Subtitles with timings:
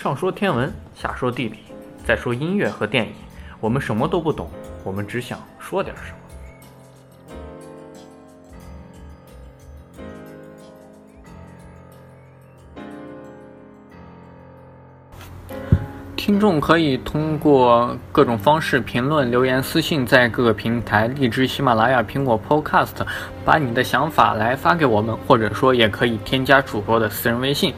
[0.00, 1.58] 上说天文，下说地理，
[2.06, 3.12] 再说音乐和电影，
[3.60, 4.48] 我们什么都不懂，
[4.82, 6.16] 我们只想说点什么。
[16.16, 23.06] 听众可以通过各种方式评论、留言、私信，在各个平台荔枝、喜马拉雅、苹果 Podcast，
[23.44, 27.74] 把你的想法来发给我们，或者说也可以添加主播的私人微信。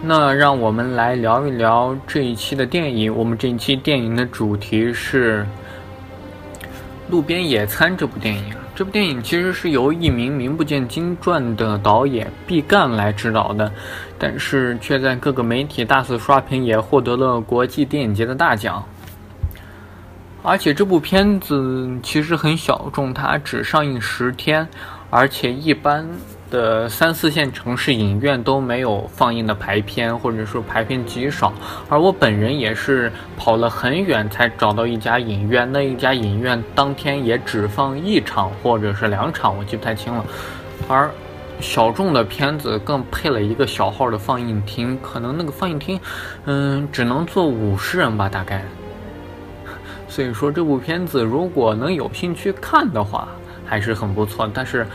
[0.00, 3.14] 那让我们来聊一聊这一期的电影。
[3.14, 5.44] 我们这一期电影的主题是
[7.10, 8.54] 《路边野餐》这部电影。
[8.76, 13.72] 这部电影其实是由一名名不见经传的导演毕赣来执导的，
[14.16, 18.84] 但是却在各个媒体大肆刷屏，也获得了国际电影节的大奖。
[20.44, 24.68] 而且这部片子其实很小众，它只上映十天，
[25.10, 26.08] 而且一般。
[26.50, 31.52] 的三四线城市影院都没有放映的排片，或者说排片极少。
[31.88, 40.24] 而我本人也是跑了很远才找到一家影院，那一家影院当天也只放一场或者是两场，我记不太清了。
[40.88, 41.10] 而
[41.60, 46.00] 小众的片子更配了一个小号的放映厅，可能那个放映厅，
[46.46, 48.64] 嗯，只能坐五十人吧，大概。
[50.08, 53.28] 所以说这部片子如果能有兴趣看的话，
[53.66, 54.50] 还是很不错。
[54.52, 54.86] 但是。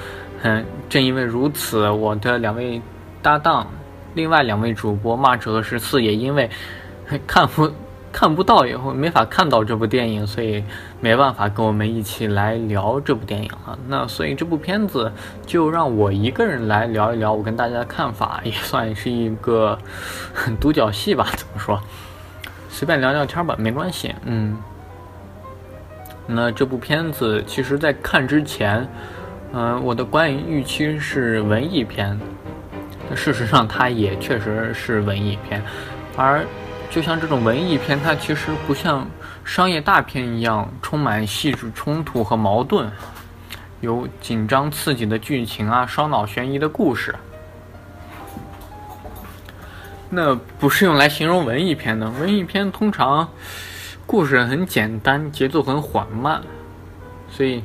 [0.46, 2.82] 嗯，正因为如此，我的两位
[3.22, 3.66] 搭档，
[4.14, 6.50] 另外两位主播骂者和十四也因为
[7.26, 7.72] 看不
[8.12, 10.62] 看不到以后没法看到这部电影，所以
[11.00, 13.80] 没办法跟我们一起来聊这部电影了。
[13.88, 15.10] 那所以这部片子
[15.46, 19.80] 就让我一个人来聊一聊，我跟大家的看法，也算是一个
[20.60, 21.26] 独角戏吧。
[21.38, 21.82] 怎么说？
[22.68, 24.14] 随便聊聊天吧，没关系。
[24.26, 24.58] 嗯，
[26.28, 28.86] 那这部片子其实在看之前。
[29.56, 32.20] 嗯，我的观影预期是文艺片，
[33.16, 35.62] 事实上它也确实是文艺片，
[36.18, 36.44] 而
[36.90, 39.08] 就像这种文艺片，它其实不像
[39.46, 42.92] 商业大片一样充满戏剧冲突和矛盾，
[43.82, 47.14] 有紧张刺激的剧情啊，烧脑悬疑的故事，
[50.10, 52.10] 那不是用来形容文艺片的。
[52.10, 53.30] 文艺片通常
[54.08, 56.42] 故事很简单，节奏很缓慢，
[57.30, 57.64] 所以。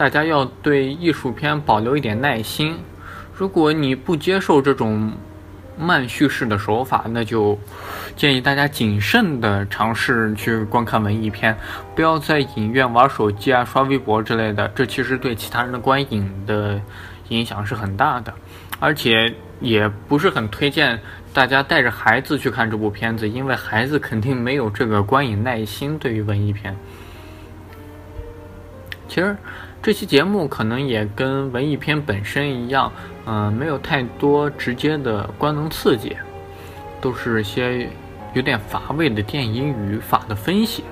[0.00, 2.74] 大家要对艺术片保留一点耐心。
[3.34, 5.12] 如果你不接受这种
[5.76, 7.58] 慢叙事的手法，那就
[8.16, 11.54] 建议大家谨慎的尝试去观看文艺片，
[11.94, 14.66] 不要在影院玩手机啊、刷微博之类的。
[14.68, 16.80] 这其实对其他人的观影的
[17.28, 18.32] 影响是很大的，
[18.78, 20.98] 而且也不是很推荐
[21.34, 25.98] 大家带着孩子去看这部片子，因为孩子肯定没有这个观影耐心。
[25.98, 26.74] 对于文艺片，
[29.10, 29.36] 其实。
[29.82, 32.92] 这期节目可能也跟文艺片本身一样，
[33.24, 36.14] 嗯，没有太多直接的官能刺激，
[37.00, 37.88] 都是些
[38.34, 40.84] 有点乏味的电影语法的分析。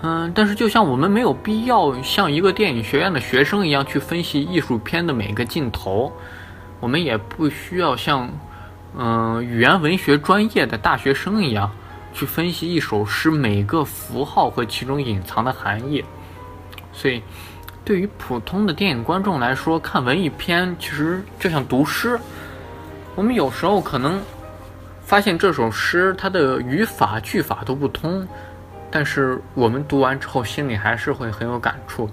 [0.00, 6.10] 嗯，但是就像我们没有必要像一个电影学院的学生一样去分析艺术片的每个镜头，
[6.80, 8.30] 我们也不需要像
[8.96, 11.70] 嗯语言文学专业的大学生一样
[12.14, 16.02] 去分析一首诗每个符号和其中隐藏的含义，
[16.92, 17.22] 所以。
[17.82, 22.16] 对于普通的电影观众来说，看文艺片其实就像读诗。
[23.16, 24.20] 我们有时候可能
[25.02, 28.28] 发现这首诗它的语法句法都不通，
[28.92, 32.08] 但是我们读完之后心里还是会很有感触。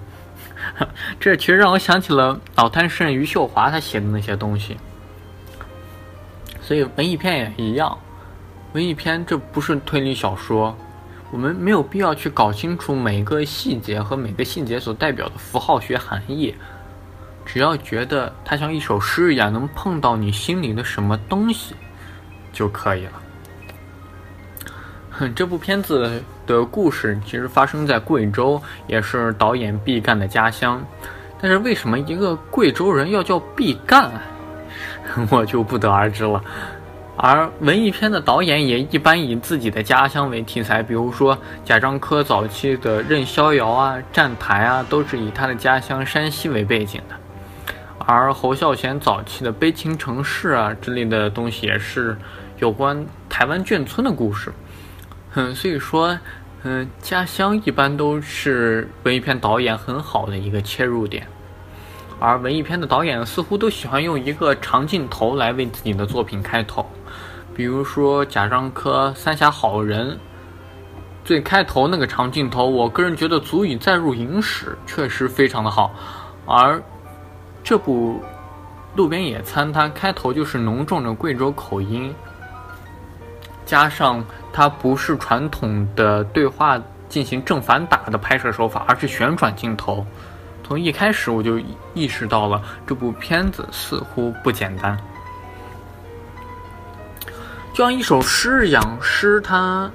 [1.20, 4.76] 这其实让我想起了老滩诗人余秀华他写的那些东西。
[6.62, 7.96] 所以文艺片也一样，
[8.72, 10.76] 文艺片这不是推理小说。
[11.30, 16.54] 我们没有必要去搞清楚每个细节和每个细节所代表的符号学含义，
[17.44, 21.74] 只要觉得它像一首诗一样，能碰到你心里的什么东西
[22.52, 23.12] 就可以了。
[25.34, 30.80] 这部片子的故事其实发生在贵州，也是导演毕赣的家乡。
[31.40, 34.10] 但是为什么一个贵州人要叫毕赣，
[35.30, 36.42] 我就不得而知了。
[37.20, 47.16] 而文艺片的导演也一般以自己的家乡为题材，比如说贾樟柯早期的《任逍遥》啊、《站台》啊，都是以他的家乡山西为背景的。
[48.06, 52.16] 而侯孝贤早期的《悲情城市》啊之类的东西，也是
[52.58, 54.52] 有关台湾眷村的故事。
[55.34, 56.16] 嗯，所以说，
[56.62, 61.26] 嗯，家乡一般都是文艺片导演很好的一个切入点。
[62.20, 66.84] 而文艺片的导演似乎都喜欢用一个长镜头来为自己的作品开头。
[67.54, 70.12] 比如说贾樟柯《三峡好人》
[71.24, 75.94] 最开头那个长镜头，我个人觉得足以载入影史，确实非常的好。
[76.46, 76.82] 而
[77.62, 78.20] 这部
[78.96, 82.14] 《路边野餐》，它开头就是浓重的贵州口音，
[83.66, 90.06] 加上它不是传统的对话进行正反打的拍摄手法，而是旋转镜头。
[90.68, 91.58] 从一开始我就
[91.94, 94.94] 意识到了这部片子似乎不简单，
[97.72, 99.90] 就像一首诗一样，诗它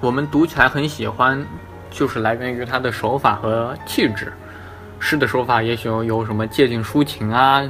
[0.00, 1.40] 我们读起来很喜欢，
[1.88, 4.32] 就是来源于它的手法和气质。
[4.98, 7.62] 诗的手法也许有什么借景抒情啊。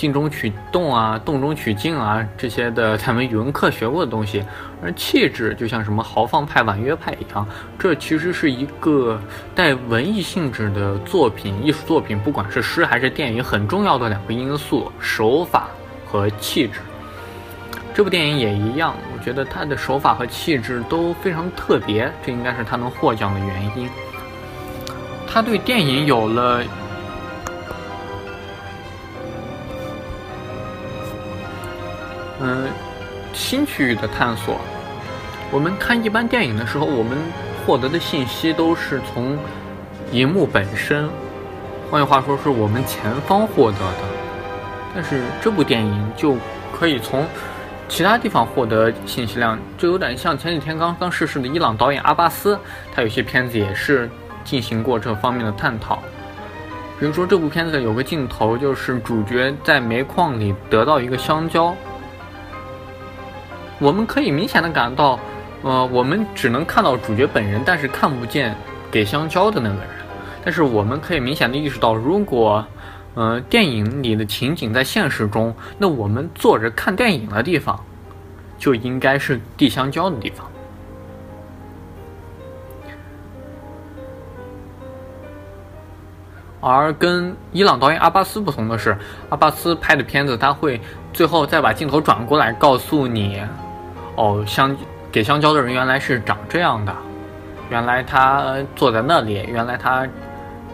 [0.00, 4.42] 静中取动啊，动中取静啊，这些的 咱们语文课学过的东西。
[4.82, 7.46] 而气质就像什么豪放派、婉约派一样，
[7.78, 9.20] 这其实是一个
[9.54, 15.68] 带文艺性质的作品，艺术作品，不管是诗还是电影，很重要的两个因素：手法
[16.06, 16.80] 和气质。
[17.92, 23.86] 这部电影也一样，我觉得它的手法和气质都非常特别，这应该是它能获奖的原因。
[25.28, 26.64] 他对电影有了。
[32.40, 32.66] 嗯，
[33.32, 34.58] 新区域的探索。
[35.52, 37.18] 我们看一般电影的时候，我们
[37.66, 39.38] 获得的信息都是从
[40.12, 41.08] 荧幕本身，
[41.90, 43.98] 换句话说，是我们前方获得的。
[44.94, 46.36] 但是这部电影就
[46.72, 47.26] 可以从
[47.88, 52.58] 其他地方获得信息量，就有点像前几天刚刚逝世的伊朗导演阿巴斯，
[52.94, 54.08] 他有些片子也是
[54.44, 56.02] 进行过这方面的探讨。
[56.98, 61.74] 比如说这部片子有个镜头，就是主角在煤矿里得到一个香蕉。
[63.80, 65.18] 我们可以明显的感到，
[65.62, 68.54] 呃，我们只能看到主角本人，但是看不见
[68.90, 69.88] 给香蕉的那个人。
[70.44, 72.64] 但是我们可以明显的意识到，如果，
[73.14, 77.82] 呃，电影里的情景在现实中，那我们坐着看电影的地方，
[78.58, 80.46] 就应该是递香蕉的地方。
[86.60, 88.94] 而跟伊朗导演阿巴斯不同的是，
[89.30, 90.78] 阿巴斯拍的片子，他会
[91.14, 93.40] 最后再把镜头转过来，告诉你。
[94.20, 94.76] 哦，香
[95.10, 96.94] 给香蕉的人原来是长这样的，
[97.70, 100.06] 原来他坐在那里，原来他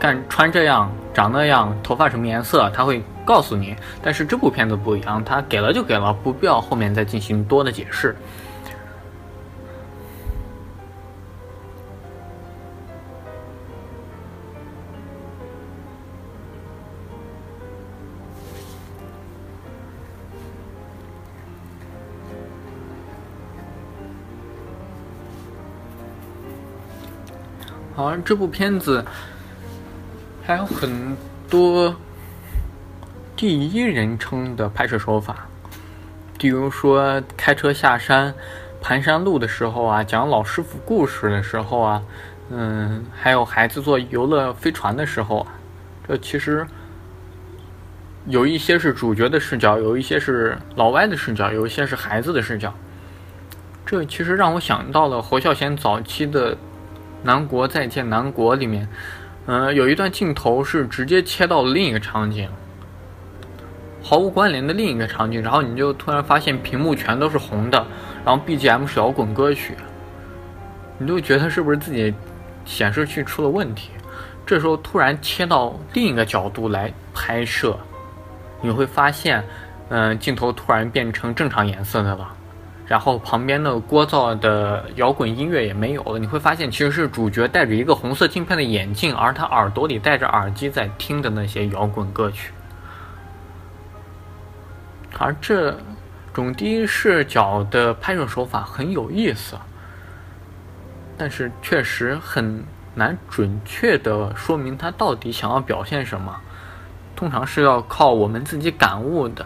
[0.00, 3.76] 干穿这样，长那样，头发什么颜色，他会告诉你。
[4.02, 8.16] 但是这部片子不一样，他给了就给了，不必要后面再进行多的解释。
[27.96, 29.02] 好像这部片子
[30.44, 31.16] 还有很
[31.48, 31.96] 多
[33.34, 35.48] 第一人称的拍摄手法，
[36.38, 38.34] 比如说开车下山、
[38.82, 42.02] 盘山路的时候啊，讲老师傅故事的时候啊，
[42.50, 45.46] 嗯，还有孩子坐游乐飞船的时候，
[46.06, 46.66] 这其实
[48.26, 52.74] 有一些是主角的视角，有一些是老外的视角，有一些是孩子的视角。
[53.86, 56.58] 这其实让我想到了侯孝贤早期的。
[57.26, 58.88] 南国再见南国里面，
[59.46, 62.48] 嗯，有一段镜头是直接切到另一个场景，
[64.00, 67.84] 毫无关联的另一个场景，然后你就突然发现屏幕全都是红的，
[68.24, 69.74] 然后 BGM 是摇滚歌曲，
[70.98, 72.14] 你就觉得是不是自己
[72.64, 73.90] 显示器出了问题？
[74.46, 77.76] 这时候突然切到另一个角度来拍摄，
[78.62, 79.42] 你会发现，
[79.88, 82.32] 嗯，镜头突然变成正常颜色的了。
[82.86, 92.52] 然后旁边的聒噪的摇滚音乐也没有了，你会发现其实是主角戴着一个红色镜片的眼镜，而他耳朵里戴着耳机在听的那些摇滚歌曲。
[95.18, 95.76] 而这
[96.32, 99.56] 种第一视角的拍摄手法很有意思，
[101.18, 102.62] 但是确实很
[102.94, 106.40] 难准确的说明他到底想要表现什么，
[107.16, 109.44] 通常是要靠我们自己感悟的，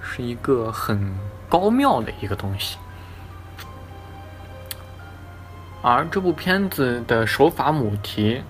[0.00, 1.14] 是一个很。
[1.48, 2.76] 高妙的一个东西，
[5.80, 8.42] 而这部片子的手法母题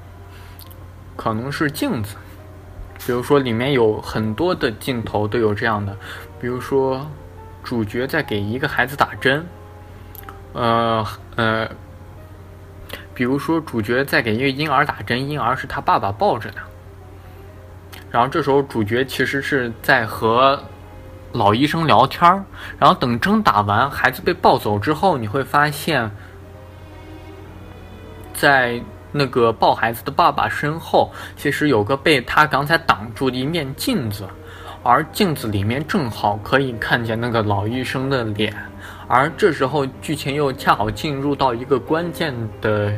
[1.16, 2.16] 可能是镜子，
[3.06, 5.96] 比如说里面有很多的镜头都有这样的，
[6.40, 7.08] 比如说
[7.62, 9.46] 主角在给一个孩子打针，
[10.54, 11.70] 呃呃，
[13.14, 16.60] 比如说主角在给一个婴儿打针，婴儿是他爸爸抱着的，
[18.10, 20.60] 然后这时候主角其实是在和。
[21.32, 22.44] 老医生聊天儿，
[22.78, 26.10] 然后等针打完，孩子被抱走之后，你会发现，
[28.32, 28.80] 在
[29.12, 34.26] 那个抱孩子的爸爸身后，其实有个被他刚才挡住的一面镜子，
[34.82, 38.54] 而镜子里面正好可以看见那个老医生的脸，
[39.06, 42.92] 而这时候剧情又恰好进入到一个关键的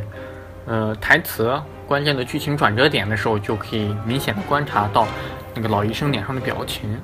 [0.67, 5.07] 呃台词、关键的剧情转折点的时候，就可以明显的观察到
[5.55, 6.97] 那个老医生脸上的表情。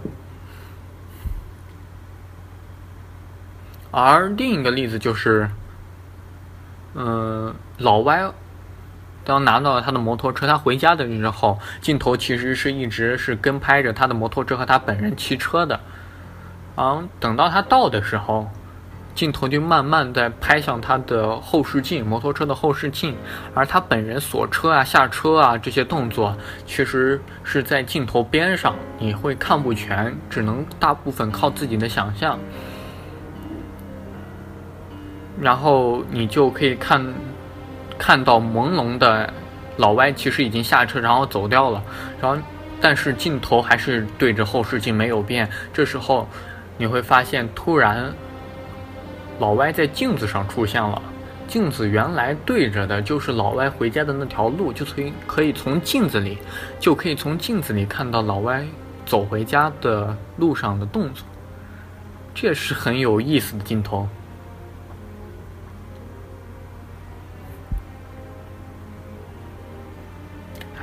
[3.98, 5.48] 而另一个例子就是，
[6.94, 8.30] 嗯，老歪
[9.24, 15.80] 当拿到了他的摩托车，他回家的时候，镜头其实是一直是跟拍着他的摩托车和他本人骑车的。
[16.76, 18.50] 嗯，等到他到的时候。
[19.14, 23.16] 镜头就慢慢在拍向他的后视镜，摩托车的后视镜，
[23.54, 26.36] 而他本人锁车啊、下车啊这些动作，
[26.66, 32.38] 其实是在镜头边上，你会看不全，只能大部分靠自己的想象。
[35.40, 37.14] 然后你就可以看，
[37.98, 39.32] 看到朦胧的
[39.76, 41.82] 老歪其实已经下车，然后走掉了。
[42.20, 42.40] 然后，
[42.80, 45.48] 但是镜头还是对着后视镜没有变。
[45.72, 46.28] 这时候，
[46.78, 48.12] 你会发现突然。
[49.38, 51.02] 老歪在镜子上出现了，
[51.46, 56.38] 镜子原来对着的就是老歪回家的那条路，就从可以从镜子里，
[56.80, 58.64] 就可以从镜子里看到老歪
[59.04, 61.26] 走回家的路上的动作，
[62.34, 64.08] 这是很有意思的镜头。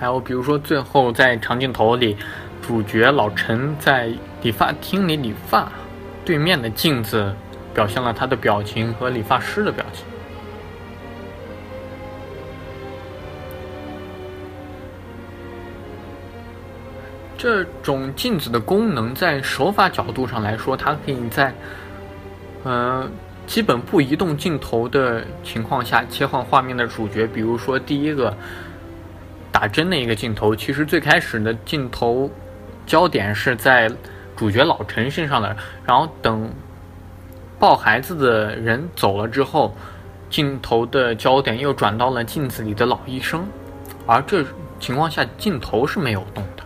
[0.03, 2.17] 还有比如说最后在长镜头里，
[2.61, 5.71] 主角老陈在理发厅里理发，
[6.25, 7.33] 对面的镜子。
[7.73, 10.05] 表现了他的表情和理发师的表情。
[17.37, 21.55] 这种镜子的功能，在手法角度上来说，它可以在，
[22.63, 23.09] 呃，
[23.47, 27.25] 基本不移动镜头的情况下切换画面的主角。
[27.25, 28.37] 比如说，第一个
[29.53, 32.29] 打针的一个镜头，其实最开始的镜头
[32.85, 33.89] 焦点是在
[34.35, 35.55] 主角老陈身上的，
[35.85, 36.51] 然后等。
[37.59, 39.73] 抱孩子的人走了之后，
[40.29, 43.47] 镜头的焦点又转到了镜子里的老医生，
[44.05, 44.43] 而这
[44.81, 46.63] 情况下镜头是没有动的，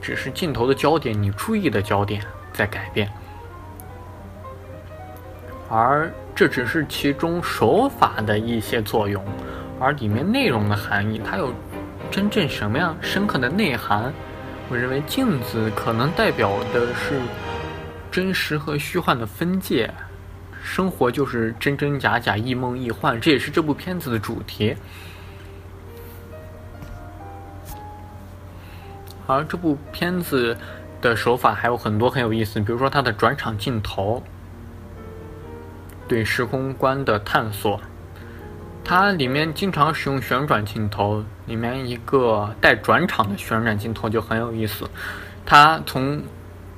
[0.00, 2.22] 只是镜头的焦点，你注意的焦点
[2.52, 3.10] 在改变，
[5.68, 9.24] 而这只是其中手法的一些作用，
[9.78, 11.52] 而里面内容的含义，它有
[12.10, 14.12] 真正什么样深刻的内涵？
[14.68, 17.20] 我认为镜子可能代表的是。
[18.08, 19.92] 真实和虚幻的分界，
[20.62, 24.74] 生活就是真真假假、亦梦亦幻，这也是这部片子的主题。
[29.26, 30.56] 而这部片子
[31.02, 34.22] 的手法还有很多很有意思，比如说它的转场镜头，
[36.08, 37.78] 对时空观的探索，
[38.86, 44.88] 它里面经常使用旋转镜头，里面一个带转场的旋转镜头就很有意思，
[45.44, 46.22] 它从。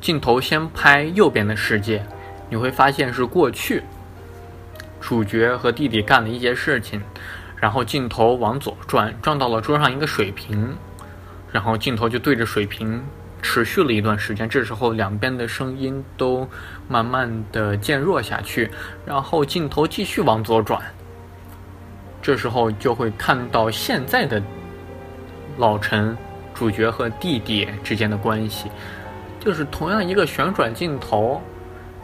[0.00, 2.06] 镜头先拍右边的世界，
[2.48, 3.82] 你会发现是过去。
[5.00, 7.02] 主角和弟弟干了一些事情，
[7.56, 10.76] 然后镜头往左转，转到了桌上一个水瓶，
[11.50, 13.02] 然后镜头就对着水瓶
[13.42, 14.48] 持续了一段时间。
[14.48, 16.48] 这时候两边的声音都
[16.86, 18.70] 慢慢的渐弱下去，
[19.04, 20.80] 然后镜头继续往左转，
[22.20, 24.42] 这时候就会看到现在的
[25.56, 26.16] 老陈
[26.54, 28.70] 主角和弟弟之间的关系。
[29.40, 31.40] 就是同样一个旋转镜头，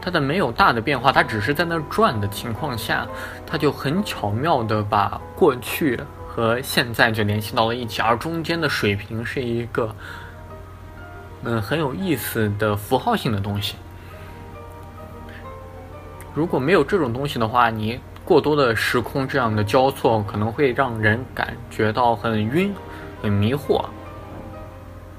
[0.01, 3.07] 它的没有大的变化，它只是在那转的情况下，
[3.45, 9.95] 它就很巧妙的把过去和现在就联系到了一起，而中间的水平是一个，
[11.43, 13.75] 嗯，很有意思的符号性的东西。
[16.33, 22.75] 如果没有这种东西的话，你过多的时空这样的交错，可能会让人感觉到很晕、
[23.23, 23.85] 很迷惑。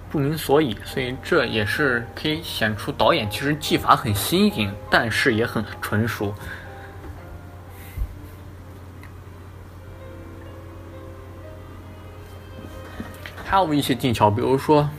[0.10, 6.34] 不明所以，所以这也是可以显出导演其实技法很新颖，但是也很纯熟。
[13.44, 14.90] 还有一些技巧，比如说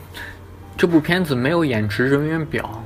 [0.77, 2.81] 这部片子没有演职人员表，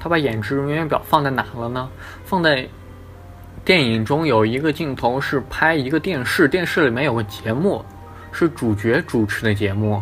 [0.00, 1.90] 他把演职人员表放在哪了呢？
[2.24, 2.66] 放在
[3.66, 7.84] 电影中有一个镜头是拍一个电视，电视里面有个节目，
[8.30, 10.00] 是主角主持的节目。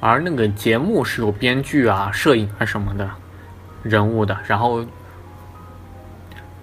[0.00, 3.08] 而那个节目是有编剧啊、摄影啊什么的
[3.82, 4.84] 人物的，然后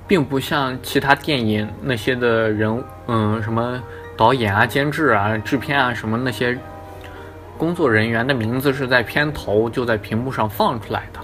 [0.06, 3.82] 并不像其他电影那些的人，嗯，什么
[4.16, 6.56] 导演啊、监制啊、制片啊什么那些
[7.58, 11.20] 工作人员的名字是在片头就在屏幕上放出来的，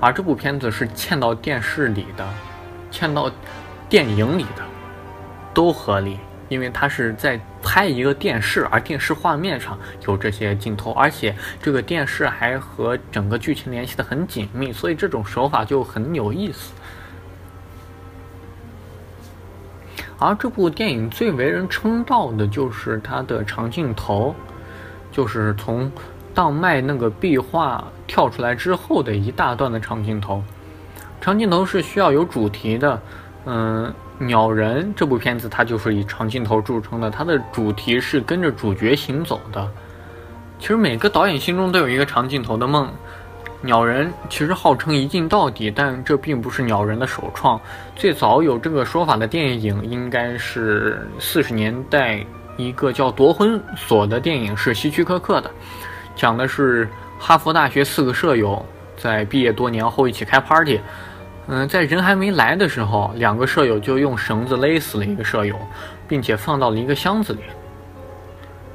[0.00, 2.28] 而这部片子是嵌到电视里的、
[2.92, 3.30] 嵌到
[3.94, 4.64] 电影里的，
[5.54, 6.18] 都合理。
[6.48, 11.32] 因为它是在拍一个电视，而电视画面上有这些镜头，而且
[11.62, 16.72] 这个电视还和整个剧情联系的很紧密，所以这种手法就很有意思。
[20.18, 24.34] 而这部电影最为人称道的就是它的长镜头，
[25.12, 25.88] 就是从
[26.34, 30.42] 当麦那个壁画跳出来之后的一大段的长镜头。
[31.20, 33.00] 长镜头是需要有主题的。
[33.46, 39.70] 嗯，鸟人这部片子它就是以长镜头著称的，它的主题是跟着主角行走的。
[40.58, 42.90] 其实每个导演心中都有一个长镜头的梦。
[43.60, 47.58] 鸟人其实号称一镜到底，但这并不是鸟人的首创。
[47.96, 52.22] 最早有这个说法的电影应该是四十年代
[52.58, 55.50] 一个叫《夺魂锁》的电影，是希区柯克的，
[56.14, 56.86] 讲的是
[57.18, 58.62] 哈佛大学四个舍友
[58.98, 60.78] 在毕业多年后一起开 party。
[61.46, 65.56] 嗯，在人还没来的时候，两个舍友就用绳子勒死了一个舍友，
[66.08, 67.40] 并且放到了一个箱子里。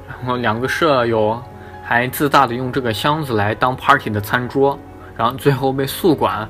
[0.08, 1.42] 然后两个舍友。
[1.82, 4.78] 还自大的用这个箱子来当 party 的餐桌，
[5.16, 6.48] 然后最后被宿管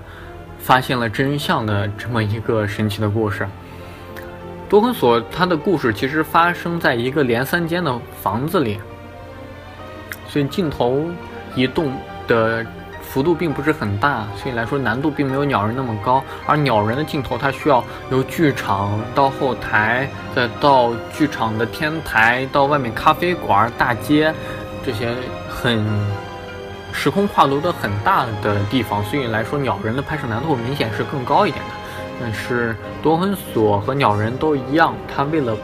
[0.58, 3.48] 发现了真相的这么一个神奇的故事。
[4.68, 8.78] 多魂锁它的故事其实发生在一个连三间的房子里，
[10.28, 11.06] 所以镜头
[11.54, 11.90] 移动
[12.28, 12.66] 的
[13.12, 16.22] 幅度并不是很大，所以来说难度并没有鸟人那么高。
[16.46, 24.32] 而鸟人的镜头它需要由剧场到后台，再到剧场的天台，到外面咖啡馆、大街。
[24.86, 25.12] 这些
[25.48, 25.84] 很
[26.92, 31.70] 时空跨度的很大的地方，所以来说，鸟人的拍摄难度明显是更高一点的。
[32.20, 35.56] 但是夺魂锁和鸟人都一样，它为了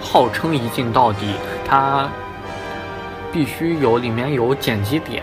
[0.00, 1.34] 号称一镜到底，
[1.68, 2.08] 它
[3.30, 5.22] 必须有里面有剪辑点，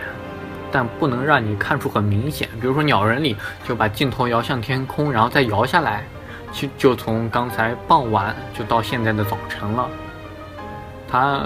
[0.72, 2.48] 但不能让你看出很明显。
[2.60, 3.36] 比如说鸟人里
[3.68, 6.04] 就把镜头摇向天空，然后再摇下来，
[6.51, 9.90] 就就从刚才傍晚就到现在的早晨了。
[11.10, 11.42] 它。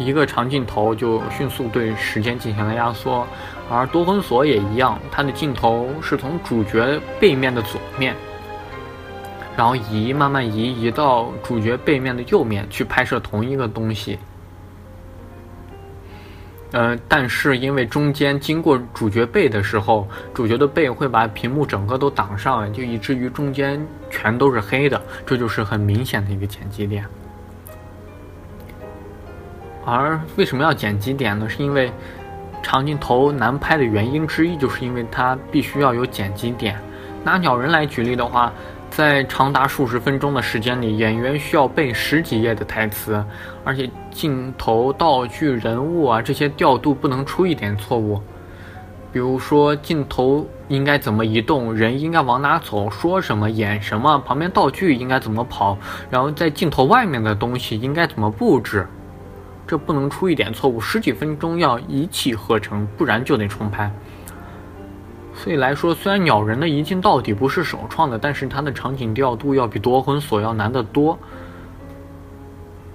[0.00, 3.26] 一个长镜头就迅速对时间进行了压缩，
[3.68, 8.14] 而夺魂锁也一样，它的镜头是从主角背面的左面，
[9.56, 14.20] 然后移慢慢移移到主角背面的右面去拍摄同一个东西。
[16.72, 27.04] 呃，但是因为中间经过主角背的时候，主角的背会把屏幕整个都挡上，就以至于中间全都是黑的，这就是很明显的一个剪辑点。
[29.86, 31.48] 而为什么要剪辑点呢？
[31.48, 31.90] 是因为
[32.62, 36.78] 长镜头难拍的原因之一，就是因为它必须要有剪辑点。
[37.24, 38.52] 拿鸟人来举例的话，
[38.90, 43.24] 在长达数十分钟的时间里，演员需要背十几页的台词，
[43.64, 48.20] 而且镜头、道具、人物啊这些调度不能出一点错误。
[49.12, 55.78] 比如说镜头应该怎么移动，人应该往哪走，说什么，演什么，旁边道具应该怎么跑，
[56.10, 58.86] 然后在镜头外面的东西应该怎么布置。
[59.66, 63.90] 这不能出一点错误，十几分钟要一气呵成，不然就得重拍。
[65.38, 71.16] 所以来说，虽然鸟人的一镜到底不是首创的，但是它的场景调度要比夺魂锁要难得多。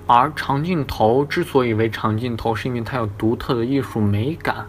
[0.06, 4.68] 而长镜头之所以为长镜头，是因为它有独特的艺术美感。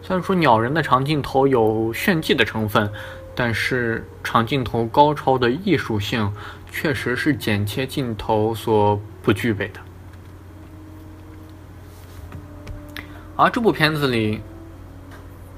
[0.00, 2.90] 虽然说鸟人的长镜头有炫技的成分，
[3.34, 6.32] 但是长镜头高超的艺术性，
[6.70, 9.80] 确实是剪切镜头所不具备的。
[13.36, 14.40] 而这部片子里，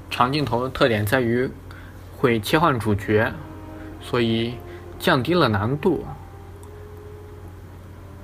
[0.09, 1.49] 长镜头的特点在于
[2.17, 3.31] 会切换主角，
[4.01, 4.53] 所以
[4.97, 6.05] 降低了难度。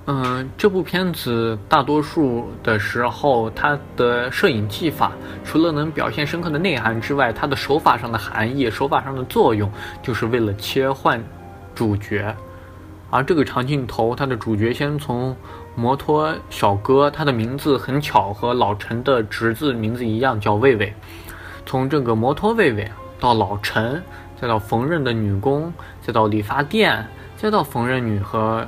[0.06, 5.12] 嗯，这部片子大多数的时候，它的摄影技法
[5.44, 11.24] 除了能表现深刻的内涵之外，它的手法上的含义、手法上的作用，就是为了切换
[11.76, 12.36] 主角。
[13.10, 15.36] 而这个长镜头，它的主角先从。
[15.74, 20.94] 摩托小哥，他的名字很巧，和老陈的侄子名字一样，叫魏魏。
[21.66, 24.04] 从这个摩托卫卫到老陈，
[24.40, 28.68] 再到缝纫的女工，再到理发店，再到缝纫女和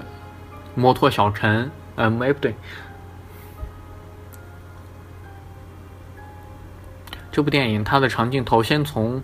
[0.75, 1.69] 摩托小陈。
[1.95, 2.55] 嗯，哎不对，
[7.31, 9.21] 这部电影它的长镜头先从。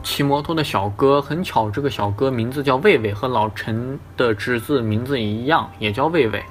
[0.00, 6.42] 骑摩托的小哥很巧，这个小哥名字叫魏魏，和老陈的侄子名字一样，也叫魏魏。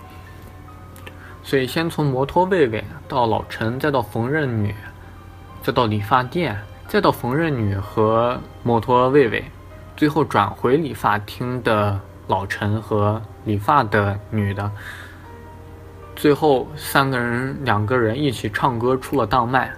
[1.41, 4.75] 所以先从摩托魏魏到老陈，再到缝纫女，
[5.67, 9.43] 再到理发店，再到缝纫女和摩托卫卫，
[9.97, 14.71] 最后转回理发厅的老陈和理发的女的，
[16.15, 19.69] 最后三个人两个人一起唱歌出了档麦。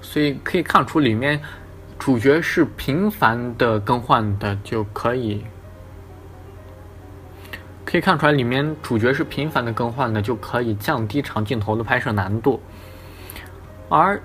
[0.00, 1.38] 所以可以看出里面。
[1.98, 5.44] 主角是频繁的更换的，就可以
[7.84, 12.58] 可以看出来，里面主角是频繁的更换的，就可以降低长镜头的拍摄难度。
[13.90, 14.22] 而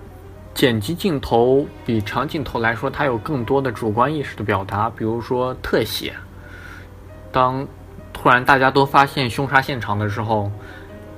[0.56, 6.14] 剪辑镜头比长镜头来说，它有更多的主观意识的表达，比如说特写。
[7.30, 7.68] 当
[8.14, 10.50] 突然大家都发现凶杀现场的时候，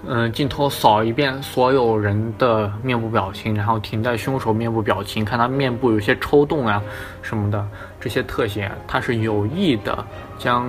[0.08, 6.82] 嗯，镜头扫一遍所有人的面部表情，然后停在凶手面部表情，看他面部有些抽动啊
[7.22, 7.64] 什么的，
[8.02, 10.04] 这些特写，它是有意的
[10.40, 10.68] 将，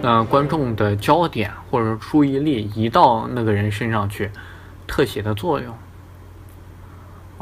[0.00, 4.30] 呃，观众的焦点或者注意力移到那个人身上去，
[4.86, 5.76] 特写的作用。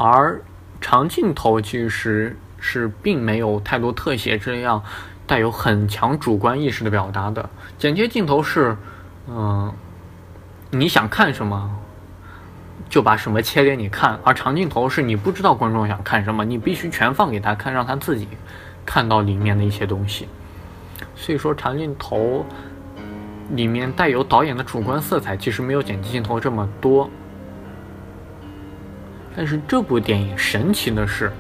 [0.03, 0.41] 而
[0.81, 4.83] 长镜头其实是并没有太多特写这样
[5.27, 8.77] 带有很强主观意识的表达的，剪接镜头是。
[9.33, 9.73] 嗯，
[10.71, 11.79] 你想看什么，
[12.89, 14.19] 就把什么切给你看。
[14.25, 18.27] 而长镜头是你不知道观众想看什么，你必须全放给他看，让他自己
[18.85, 20.27] 看到里面的一些东西。
[21.15, 22.45] 所以说，长镜头
[23.51, 27.09] 里面带有导演的主观色彩，其实没有剪辑镜头这么多。
[29.41, 31.33] 但是这部电影神奇的是，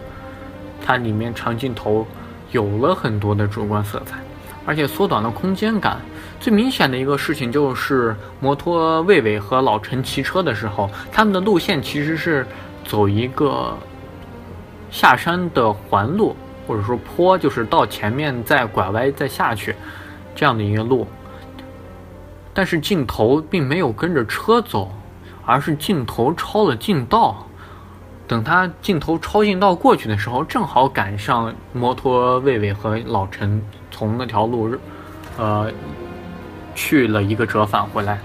[0.82, 2.06] 它里面长镜头
[2.50, 4.16] 有了很多的主观色彩。
[4.64, 5.98] 而且缩短了空间感。
[6.40, 12.46] 最明显的一个事情就是摩托魏伟和老陈骑车的时候，他们的路线其实是
[12.86, 13.76] 走一个
[14.90, 16.34] 下山的环路，
[16.66, 19.74] 或者说坡，就是到前面再拐弯再下去
[20.34, 21.06] 这样的一个路。
[22.54, 24.90] 但是镜头并没有跟着车走，
[25.44, 27.46] 而是镜头超了近道。
[28.30, 33.60] 等他镜头超近道过去的时候，正好赶上摩托魏魏和老陈。
[33.90, 34.70] 从那条路，
[35.36, 35.68] 呃，
[36.72, 38.20] 去了一个折返回来。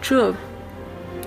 [0.00, 0.32] 这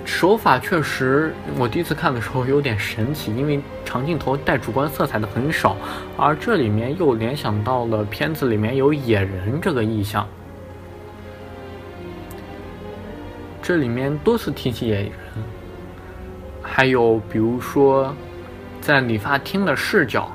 [0.06, 5.76] 手法确实，我第一次看的时候有点神奇，因为长镜头带主观色彩的很少，
[6.16, 10.26] 而这里面又联想到了片子里面有野人这个意象。
[13.60, 15.12] 这里面多次提起野人，
[16.66, 18.14] 还有比如说
[18.80, 20.28] 在理发厅的视角。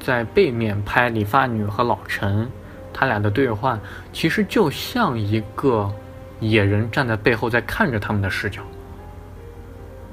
[0.00, 2.48] 在背面拍理发女和老陈，
[2.94, 3.78] 他俩的对话
[4.10, 5.92] 其实就像一个
[6.40, 8.62] 野人站在背后在看着他们的视角。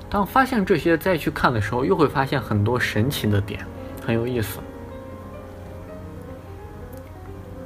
[0.09, 3.63] 当发现这些再去看的时候，又会发现很多神奇的点，
[4.05, 4.59] 很有意思。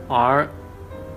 [0.07, 0.47] 而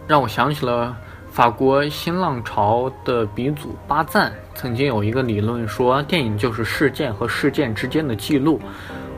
[0.07, 0.97] 让我想起了
[1.33, 8.61] 法国新浪潮的鼻祖巴赞曾经有一个理论说，电影就是事件和事件之间的记录。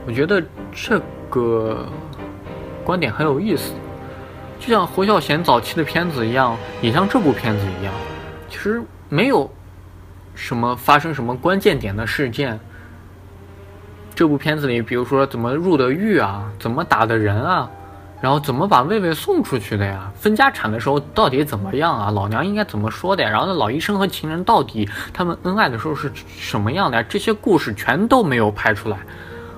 [0.07, 0.99] 我觉得这。
[1.27, 1.85] 个
[2.85, 3.73] 观点很有意思，
[4.57, 7.93] 就像侯孝贤早期的片子一样，也像这部片子一样，
[8.47, 9.51] 其实没有
[10.33, 12.57] 什么发生什么关键点的事件。
[14.13, 17.69] 这部片子里，比如说怎么入的狱啊，怎么打的人啊，
[18.21, 27.05] 然后怎么把魏魏送出去的呀，分家产的时候到底怎么样啊，老娘应该怎么说的呀，然后那老医生和情人到底他们恩爱的时候是什么样的呀？
[27.07, 28.97] 这些故事全都没有拍出来。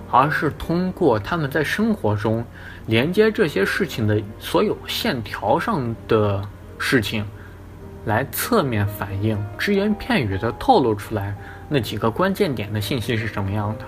[0.10, 2.41] 而是通过他们在生活中
[2.86, 6.41] 连接这些事情的所有线条上的
[6.80, 7.26] 事情，
[8.06, 11.36] 来侧面反映只言片语的透露出来
[11.67, 13.86] 那几个关键点的信息是什么样的。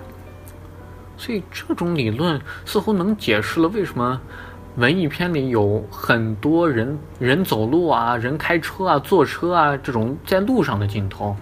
[1.15, 4.19] 所以这种理论似乎能解释了为什么
[4.80, 11.36] 文艺片里有很多人人走路啊、人开车啊、坐车啊这种在路上的镜头。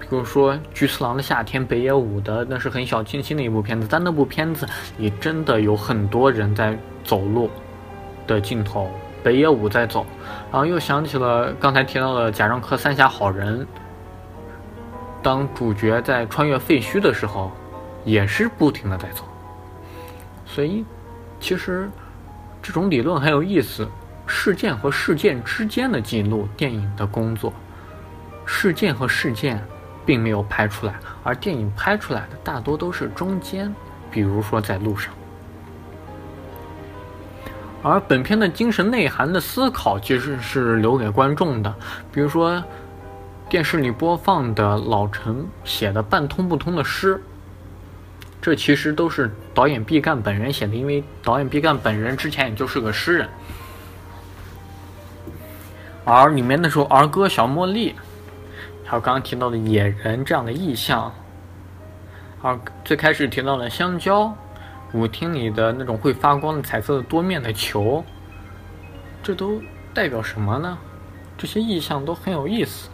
[0.00, 4.66] 比如说《菊次郎的夏天》北野武的，那是很小清新的一部片子，但那部片子
[4.98, 7.48] 里真的有很多人在走路
[8.26, 8.90] 的镜头，
[9.22, 10.04] 北野武在走，
[10.50, 13.60] 然后又想起了刚才提到的贾樟柯《三峡好人》，
[15.22, 17.52] 当主角在穿越废墟的时候，
[18.04, 19.22] 也是不停的在走，
[20.44, 20.84] 所以
[21.38, 21.88] 其实
[22.64, 23.86] 这种理论很有意思，
[24.26, 27.52] 事件和事件之间的记录，电影的工作，
[28.44, 29.62] 事件和事件。
[30.06, 33.74] 并没有拍出来，而电影拍出来的大多都是中间，
[34.10, 35.14] 比如说在路上。
[37.82, 41.74] 而本片的精神内涵的思考其实是留给观众的，
[42.12, 42.62] 比如说
[43.48, 47.18] 电视里播放的老陈写的半通不通的诗，
[48.44, 53.26] 这其实都是导演毕赣本人写的，因为导演毕赣本人之前也就是个诗人。
[56.04, 57.92] 而里面那首儿歌《小茉莉》。
[58.84, 61.10] 还有刚刚提到的野人这样的意象，
[62.42, 64.36] 而最开始提到的香蕉，
[64.92, 68.04] 舞厅里的那种会发光的彩色的多面的球，
[69.22, 69.58] 这都
[69.94, 70.76] 代表什么呢？
[71.38, 72.90] 这些意象都很有意思。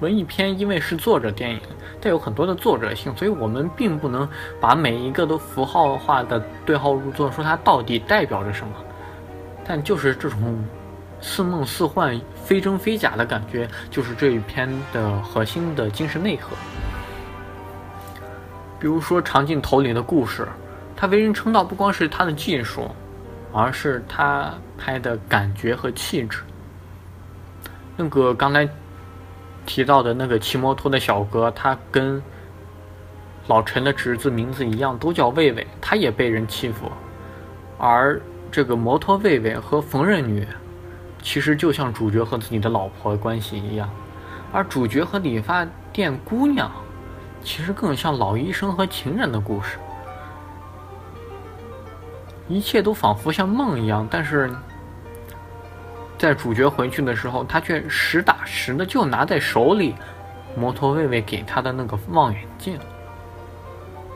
[0.00, 1.60] 文艺片因为是作者电影，
[2.00, 4.28] 带有很多的作者性，所以我们并不能
[4.60, 8.72] 把每一个都符号化的对号入座，说它到底代表着什么。
[9.66, 10.64] 但就是这种。
[11.20, 16.56] 似梦似幻、非真非假的感觉，就是这一篇的核心的精神内核。
[18.78, 20.46] 比如说长镜头里的故事，
[20.94, 22.88] 他为人称道不光是他的技术，
[23.52, 26.38] 而是他拍的感觉和气质。
[27.96, 28.68] 那个刚才
[29.68, 32.22] 提到的那个骑摩托的小哥，他跟
[33.48, 36.90] 老陈的侄子名字一样，都叫魏魏，他也被人欺负。
[37.76, 38.18] 而
[38.50, 40.48] 这个摩托魏魏和缝纫女，
[41.22, 43.90] 其实就像主角和自己的老婆关系一样，
[44.52, 46.70] 而主角和理发店姑娘，
[47.44, 49.76] 其实更像老医生和情人的故事。
[52.48, 54.50] 一切都仿佛像梦一样，但是。
[56.18, 59.94] 在主角回去的时候，他却实打实的就拿在手里，
[60.56, 62.78] 摩托卫卫给他的那个望远镜，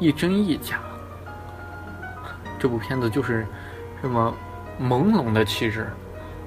[0.01, 0.81] 一真一假。
[2.59, 3.47] 这部片子就是
[4.03, 4.33] 这么
[4.81, 5.87] 朦胧的气质，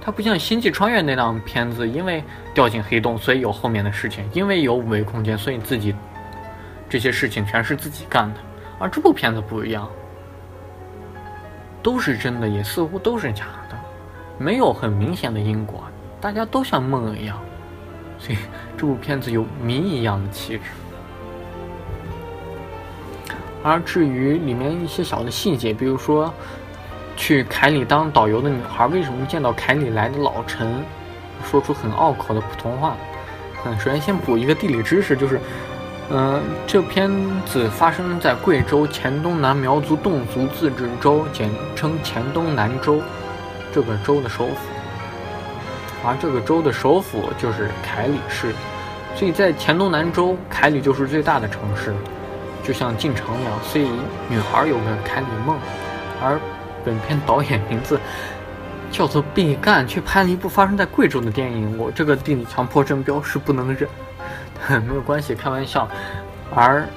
[0.01, 5.93] 它不像《星际穿越》那档片子，因为掉进黑洞，所以有后面的事情；因为有五维空间，所以自己
[6.89, 8.39] 这些事情全是自己干的。
[8.79, 9.89] 而这部片子不一样，
[11.83, 13.77] 都是真的，也似乎都是假的。
[14.37, 15.83] 没有很明显的因果，
[16.19, 17.39] 大家都像梦一样，
[18.25, 18.37] 所以
[18.75, 20.63] 这部片子有谜一样的气质。
[23.61, 26.33] 而至于里面一些小的细节，比如说
[27.15, 30.83] 去凯里当导游的女孩为什么见到凯里来的老陈，
[31.43, 32.95] 说出很拗口的普通话？
[33.63, 35.39] 嗯，首先先补一个地理知识，就是，
[36.09, 37.11] 嗯，这片
[37.45, 43.01] 子发生在贵州黔东南苗族侗族自治州，简称黔东南州。
[43.71, 44.55] 这个州的首府，
[46.05, 48.53] 而这个州的首府就是凯里市，
[49.15, 51.93] 所以在黔东南州，凯里就是最大的城市，
[52.63, 53.53] 就像进城一样。
[53.63, 53.89] 所以
[54.29, 55.57] 女孩有个凯里梦，
[56.21, 56.39] 而
[56.83, 57.99] 本片导演名字
[58.91, 63.89] 叫做毕赣，却拍了一部发生在贵州的电影，我这个地理强迫症表示不能忍，
[64.85, 65.87] 没有关系，开玩笑。
[66.53, 66.87] 而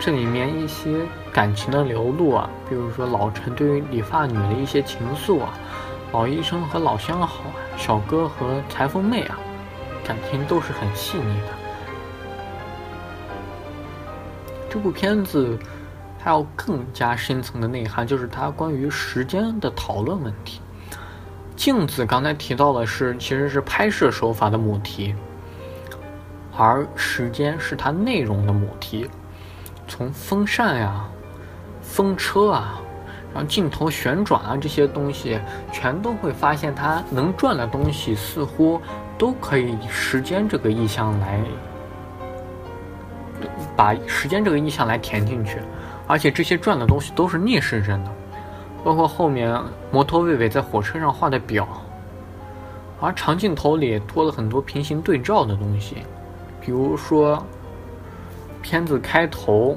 [0.00, 0.88] 这里面一些
[1.32, 5.54] 感情的流露啊，比如说老陈对于理发女的一些情愫啊。
[6.12, 9.38] 老医生和老相好啊，小哥和裁缝妹啊，
[10.04, 11.48] 感情都是很细腻的。
[14.68, 15.58] 这部片子
[16.18, 20.60] 还有更加深层的内涵，就是它关于时间的讨论问题。
[21.54, 25.14] 镜子刚才提到的是，其实是拍摄手法的母题，
[26.56, 29.08] 而时间是它内容的母题。
[29.86, 31.08] 从风扇呀，
[31.80, 32.80] 风车啊。
[33.36, 35.38] 然后镜头旋转啊，这些东西
[35.70, 38.80] 全都会发现，它能转的东西似乎
[39.18, 41.38] 都可以以时间这个意象来
[43.76, 45.58] 把时间这个意象来填进去，
[46.06, 48.10] 而且这些转的东西都是逆时针的，
[48.82, 49.54] 包括后面
[49.90, 51.68] 摩托魏魏在火车上画的表，
[53.02, 55.96] 而长镜头里多了很多平行对照的东西，
[56.58, 57.44] 比如说
[58.62, 59.76] 片子开头。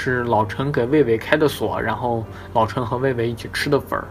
[0.00, 4.06] 是老陈给魏魏开的锁，然后老陈和魏魏一起吃的粉儿。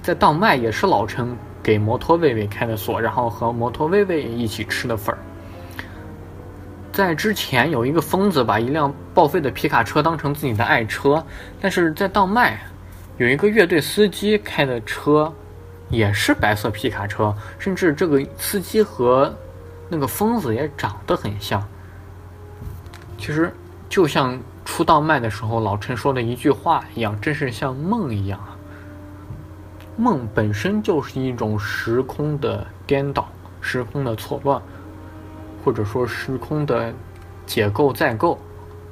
[0.00, 5.18] 在当麦也是老陈给摩托魏魏开的锁，然后和摩托魏魏一起吃的粉儿。
[6.92, 11.22] 在之前有一个疯子把一辆报废的皮卡车当成自己的爱车，
[11.60, 12.58] 但是在当麦
[13.18, 15.30] 有一个乐队司机开的车
[15.90, 19.30] 也是白色皮卡车，甚至这个司机和
[19.90, 21.62] 那个疯子也长得很像。
[23.18, 23.52] 其实
[23.90, 24.40] 就像。
[24.66, 28.58] 出道卖的时候，老陈说的一句话一样，真是像梦一样啊！
[29.96, 33.26] 梦本身就是一种时空的颠倒、
[33.62, 34.60] 时空的错乱，
[35.64, 36.92] 或者说时空的
[37.46, 38.38] 解构再构，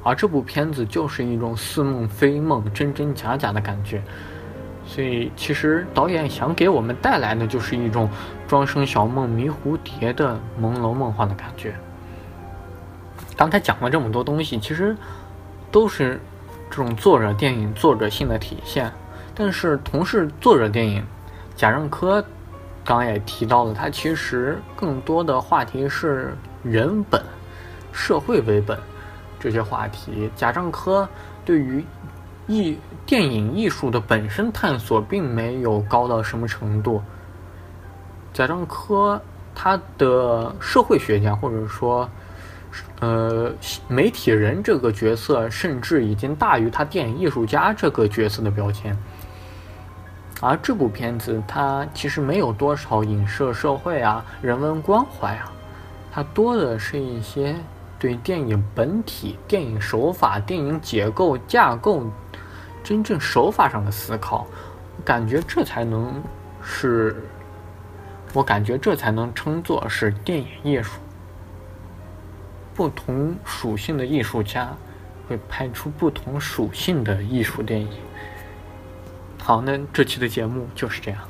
[0.02, 4.02] 而这部片子就是一种似梦非梦、真真假假的感觉。
[4.86, 8.08] 所以，其实导演想给我们带来的就是一种
[8.48, 11.74] 庄生晓梦迷蝴蝶的朦胧梦幻的感觉。
[13.36, 14.96] 刚才讲了这么多东西，其实。
[15.74, 16.20] 都是
[16.70, 18.92] 这种作者电影作者性的体现，
[19.34, 21.04] 但是同是作者电影，
[21.56, 22.22] 贾樟柯
[22.84, 27.20] 刚刚也提到了，他其实更多的话题是人本、
[27.90, 28.78] 社会为本
[29.40, 30.30] 这些话题。
[30.36, 31.08] 贾樟柯
[31.44, 31.84] 对于
[32.46, 37.02] 艺电影艺术的本身探索并没有高到什么程度。
[38.32, 39.20] 贾樟柯
[39.56, 42.08] 他的社会学家或者说。
[43.00, 43.52] 呃，
[43.88, 48.96] 媒体人这个角色甚至已经大于他电影艺术家这个角色的标签。
[50.40, 55.50] 而这部片子，它其实没有多少影射社会啊、人文关怀啊，
[56.12, 57.54] 它多的是一些
[57.98, 62.04] 对电影本体、电影手法、电影结构架构
[62.82, 64.46] 真正手法上的思考。
[65.04, 66.22] 感觉这才能
[66.62, 67.24] 是，
[68.32, 70.98] 我感觉这才能称作是电影艺术。
[72.74, 74.76] 不同属性的艺术家
[75.28, 77.88] 会拍出不同属性的艺术电影。
[79.40, 81.20] 好，那这期的节目就是这样。